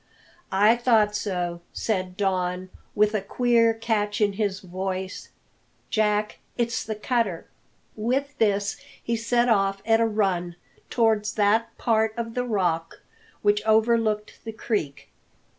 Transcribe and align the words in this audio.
"I 0.51 0.77
thought 0.77 1.15
so," 1.15 1.61
said 1.73 2.17
Don, 2.17 2.71
with 2.95 3.13
a 3.13 3.21
queer 3.21 3.71
catch 3.75 4.19
in 4.19 4.33
his 4.33 4.59
voice. 4.61 5.29
"Jack, 5.91 6.39
it's 6.57 6.83
the 6.83 6.95
cutter!" 6.95 7.45
With 7.95 8.35
this 8.39 8.77
he 9.03 9.15
set 9.15 9.47
off 9.47 9.83
at 9.85 10.01
a 10.01 10.07
run 10.07 10.55
towards 10.89 11.33
that 11.35 11.77
part 11.77 12.15
of 12.17 12.33
the 12.33 12.45
Rock 12.45 13.01
which 13.43 13.61
overlooked 13.63 14.43
the 14.43 14.53
creek. 14.53 15.11